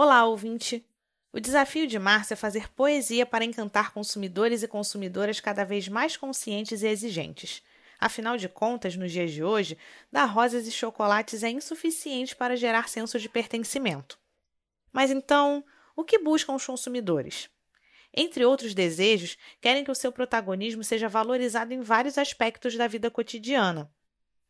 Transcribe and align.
Olá, 0.00 0.24
ouvinte! 0.26 0.86
O 1.32 1.40
desafio 1.40 1.84
de 1.84 1.98
março 1.98 2.32
é 2.32 2.36
fazer 2.36 2.72
poesia 2.72 3.26
para 3.26 3.44
encantar 3.44 3.92
consumidores 3.92 4.62
e 4.62 4.68
consumidoras 4.68 5.40
cada 5.40 5.64
vez 5.64 5.88
mais 5.88 6.16
conscientes 6.16 6.82
e 6.82 6.86
exigentes. 6.86 7.64
Afinal 7.98 8.36
de 8.36 8.48
contas, 8.48 8.94
nos 8.94 9.10
dias 9.10 9.32
de 9.32 9.42
hoje, 9.42 9.76
dar 10.12 10.26
rosas 10.26 10.68
e 10.68 10.70
chocolates 10.70 11.42
é 11.42 11.50
insuficiente 11.50 12.36
para 12.36 12.56
gerar 12.56 12.88
senso 12.88 13.18
de 13.18 13.28
pertencimento. 13.28 14.16
Mas 14.92 15.10
então, 15.10 15.64
o 15.96 16.04
que 16.04 16.20
buscam 16.20 16.54
os 16.54 16.64
consumidores? 16.64 17.50
Entre 18.14 18.44
outros 18.44 18.74
desejos, 18.74 19.36
querem 19.60 19.82
que 19.82 19.90
o 19.90 19.96
seu 19.96 20.12
protagonismo 20.12 20.84
seja 20.84 21.08
valorizado 21.08 21.74
em 21.74 21.80
vários 21.80 22.18
aspectos 22.18 22.76
da 22.76 22.86
vida 22.86 23.10
cotidiana. 23.10 23.90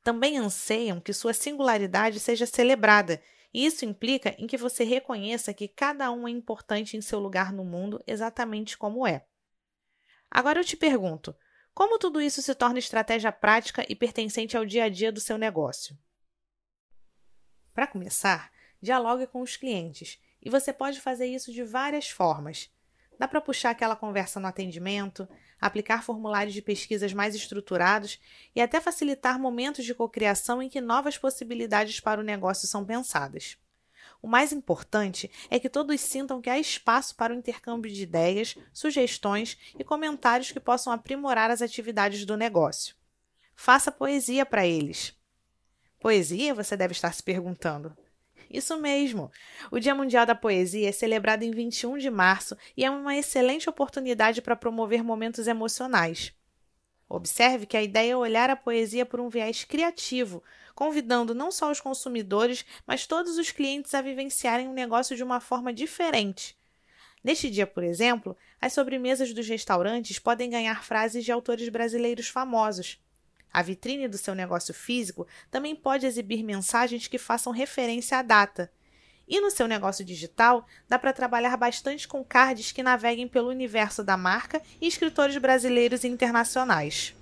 Também 0.04 0.36
anseiam 0.36 1.00
que 1.00 1.14
sua 1.14 1.32
singularidade 1.32 2.20
seja 2.20 2.44
celebrada 2.44 3.18
isso 3.52 3.84
implica 3.84 4.34
em 4.38 4.46
que 4.46 4.56
você 4.56 4.84
reconheça 4.84 5.54
que 5.54 5.68
cada 5.68 6.10
um 6.12 6.28
é 6.28 6.30
importante 6.30 6.96
em 6.96 7.00
seu 7.00 7.18
lugar 7.18 7.52
no 7.52 7.64
mundo 7.64 8.02
exatamente 8.06 8.76
como 8.76 9.06
é. 9.06 9.26
Agora 10.30 10.60
eu 10.60 10.64
te 10.64 10.76
pergunto: 10.76 11.34
como 11.74 11.98
tudo 11.98 12.20
isso 12.20 12.42
se 12.42 12.54
torna 12.54 12.78
estratégia 12.78 13.32
prática 13.32 13.86
e 13.88 13.94
pertencente 13.94 14.56
ao 14.56 14.66
dia 14.66 14.84
a 14.84 14.88
dia 14.88 15.10
do 15.10 15.20
seu 15.20 15.38
negócio? 15.38 15.96
Para 17.72 17.86
começar, 17.86 18.52
dialogue 18.82 19.26
com 19.26 19.40
os 19.40 19.56
clientes 19.56 20.20
e 20.42 20.50
você 20.50 20.72
pode 20.72 21.00
fazer 21.00 21.26
isso 21.26 21.52
de 21.52 21.62
várias 21.62 22.10
formas. 22.10 22.70
Dá 23.18 23.26
para 23.26 23.40
puxar 23.40 23.70
aquela 23.70 23.96
conversa 23.96 24.38
no 24.38 24.46
atendimento, 24.46 25.28
aplicar 25.60 26.04
formulários 26.04 26.54
de 26.54 26.62
pesquisas 26.62 27.12
mais 27.12 27.34
estruturados 27.34 28.20
e 28.54 28.60
até 28.60 28.80
facilitar 28.80 29.38
momentos 29.38 29.84
de 29.84 29.94
cocriação 29.94 30.62
em 30.62 30.68
que 30.68 30.80
novas 30.80 31.18
possibilidades 31.18 31.98
para 31.98 32.20
o 32.20 32.24
negócio 32.24 32.68
são 32.68 32.84
pensadas. 32.84 33.58
O 34.22 34.28
mais 34.28 34.52
importante 34.52 35.30
é 35.50 35.58
que 35.58 35.68
todos 35.68 36.00
sintam 36.00 36.40
que 36.40 36.50
há 36.50 36.58
espaço 36.58 37.14
para 37.14 37.32
o 37.32 37.36
intercâmbio 37.36 37.92
de 37.92 38.02
ideias, 38.02 38.56
sugestões 38.72 39.58
e 39.78 39.84
comentários 39.84 40.50
que 40.50 40.60
possam 40.60 40.92
aprimorar 40.92 41.50
as 41.50 41.62
atividades 41.62 42.24
do 42.24 42.36
negócio. 42.36 42.96
Faça 43.54 43.92
poesia 43.92 44.46
para 44.46 44.66
eles. 44.66 45.16
Poesia, 46.00 46.54
você 46.54 46.76
deve 46.76 46.92
estar 46.92 47.12
se 47.12 47.22
perguntando. 47.22 47.96
Isso 48.50 48.78
mesmo! 48.78 49.30
O 49.70 49.78
Dia 49.78 49.94
Mundial 49.94 50.24
da 50.24 50.34
Poesia 50.34 50.88
é 50.88 50.92
celebrado 50.92 51.42
em 51.42 51.50
21 51.50 51.98
de 51.98 52.10
março 52.10 52.56
e 52.76 52.84
é 52.84 52.90
uma 52.90 53.16
excelente 53.16 53.68
oportunidade 53.68 54.40
para 54.40 54.56
promover 54.56 55.04
momentos 55.04 55.46
emocionais. 55.46 56.32
Observe 57.08 57.64
que 57.66 57.76
a 57.76 57.82
ideia 57.82 58.12
é 58.12 58.16
olhar 58.16 58.50
a 58.50 58.56
poesia 58.56 59.06
por 59.06 59.18
um 59.18 59.28
viés 59.30 59.64
criativo, 59.64 60.42
convidando 60.74 61.34
não 61.34 61.50
só 61.50 61.70
os 61.70 61.80
consumidores, 61.80 62.64
mas 62.86 63.06
todos 63.06 63.38
os 63.38 63.50
clientes 63.50 63.94
a 63.94 64.02
vivenciarem 64.02 64.68
o 64.68 64.70
um 64.70 64.74
negócio 64.74 65.16
de 65.16 65.22
uma 65.22 65.40
forma 65.40 65.72
diferente. 65.72 66.56
Neste 67.24 67.50
dia, 67.50 67.66
por 67.66 67.82
exemplo, 67.82 68.36
as 68.60 68.74
sobremesas 68.74 69.32
dos 69.32 69.48
restaurantes 69.48 70.18
podem 70.18 70.50
ganhar 70.50 70.84
frases 70.84 71.24
de 71.24 71.32
autores 71.32 71.68
brasileiros 71.68 72.28
famosos. 72.28 73.00
A 73.58 73.62
vitrine 73.62 74.06
do 74.06 74.16
seu 74.16 74.36
negócio 74.36 74.72
físico 74.72 75.26
também 75.50 75.74
pode 75.74 76.06
exibir 76.06 76.44
mensagens 76.44 77.08
que 77.08 77.18
façam 77.18 77.52
referência 77.52 78.16
à 78.16 78.22
data. 78.22 78.70
E 79.26 79.40
no 79.40 79.50
seu 79.50 79.66
negócio 79.66 80.04
digital, 80.04 80.64
dá 80.88 80.96
para 80.96 81.12
trabalhar 81.12 81.56
bastante 81.56 82.06
com 82.06 82.24
cards 82.24 82.70
que 82.70 82.84
naveguem 82.84 83.26
pelo 83.26 83.48
universo 83.48 84.04
da 84.04 84.16
marca 84.16 84.62
e 84.80 84.86
escritores 84.86 85.36
brasileiros 85.38 86.04
e 86.04 86.06
internacionais. 86.06 87.16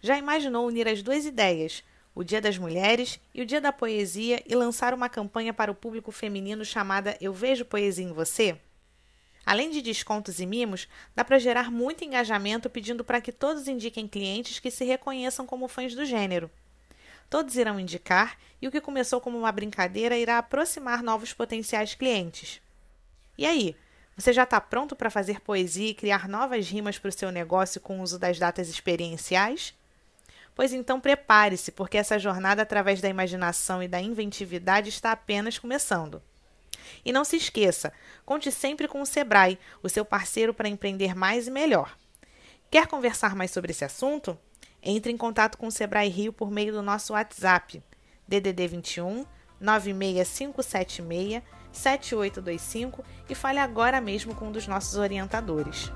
Já 0.00 0.16
imaginou 0.16 0.68
unir 0.68 0.86
as 0.86 1.02
duas 1.02 1.26
ideias, 1.26 1.82
o 2.14 2.22
Dia 2.22 2.40
das 2.40 2.56
Mulheres 2.56 3.18
e 3.34 3.42
o 3.42 3.46
Dia 3.46 3.60
da 3.60 3.72
Poesia, 3.72 4.40
e 4.46 4.54
lançar 4.54 4.94
uma 4.94 5.08
campanha 5.08 5.52
para 5.52 5.72
o 5.72 5.74
público 5.74 6.12
feminino 6.12 6.64
chamada 6.64 7.16
Eu 7.20 7.32
Vejo 7.32 7.64
Poesia 7.64 8.04
em 8.04 8.12
Você? 8.12 8.60
Além 9.46 9.70
de 9.70 9.82
descontos 9.82 10.40
e 10.40 10.46
mimos, 10.46 10.88
dá 11.14 11.24
para 11.24 11.38
gerar 11.38 11.70
muito 11.70 12.04
engajamento 12.04 12.70
pedindo 12.70 13.04
para 13.04 13.20
que 13.20 13.32
todos 13.32 13.68
indiquem 13.68 14.08
clientes 14.08 14.58
que 14.58 14.70
se 14.70 14.84
reconheçam 14.84 15.46
como 15.46 15.68
fãs 15.68 15.94
do 15.94 16.04
gênero. 16.04 16.50
Todos 17.28 17.56
irão 17.56 17.80
indicar 17.80 18.38
e 18.60 18.68
o 18.68 18.70
que 18.70 18.80
começou 18.80 19.20
como 19.20 19.38
uma 19.38 19.52
brincadeira 19.52 20.16
irá 20.16 20.38
aproximar 20.38 21.02
novos 21.02 21.32
potenciais 21.32 21.94
clientes. 21.94 22.60
E 23.36 23.44
aí, 23.44 23.76
você 24.16 24.32
já 24.32 24.44
está 24.44 24.60
pronto 24.60 24.94
para 24.94 25.10
fazer 25.10 25.40
poesia 25.40 25.90
e 25.90 25.94
criar 25.94 26.28
novas 26.28 26.68
rimas 26.68 26.98
para 26.98 27.08
o 27.08 27.12
seu 27.12 27.32
negócio 27.32 27.80
com 27.80 27.98
o 27.98 28.02
uso 28.02 28.18
das 28.18 28.38
datas 28.38 28.68
experienciais? 28.68 29.74
Pois 30.54 30.72
então 30.72 31.00
prepare-se, 31.00 31.72
porque 31.72 31.98
essa 31.98 32.18
jornada 32.18 32.62
através 32.62 33.00
da 33.00 33.08
imaginação 33.08 33.82
e 33.82 33.88
da 33.88 34.00
inventividade 34.00 34.88
está 34.88 35.10
apenas 35.10 35.58
começando. 35.58 36.22
E 37.04 37.12
não 37.12 37.24
se 37.24 37.36
esqueça, 37.36 37.92
conte 38.24 38.50
sempre 38.50 38.88
com 38.88 39.00
o 39.00 39.06
Sebrae, 39.06 39.58
o 39.82 39.88
seu 39.88 40.04
parceiro 40.04 40.52
para 40.52 40.68
empreender 40.68 41.14
mais 41.14 41.46
e 41.46 41.50
melhor. 41.50 41.96
Quer 42.70 42.86
conversar 42.86 43.34
mais 43.36 43.50
sobre 43.50 43.70
esse 43.70 43.84
assunto? 43.84 44.36
Entre 44.82 45.10
em 45.10 45.16
contato 45.16 45.56
com 45.56 45.66
o 45.66 45.72
Sebrae 45.72 46.08
Rio 46.08 46.32
por 46.32 46.50
meio 46.50 46.72
do 46.72 46.82
nosso 46.82 47.12
WhatsApp, 47.12 47.82
DDD 48.28 48.68
21 48.68 49.24
96576 49.60 51.42
7825 51.72 53.04
e 53.28 53.34
fale 53.34 53.58
agora 53.58 54.00
mesmo 54.00 54.34
com 54.34 54.48
um 54.48 54.52
dos 54.52 54.66
nossos 54.66 54.96
orientadores. 54.96 55.90